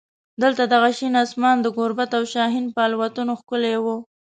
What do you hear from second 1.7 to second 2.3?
ګوربت او